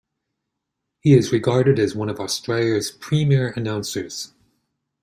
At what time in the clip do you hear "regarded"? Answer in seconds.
1.31-1.77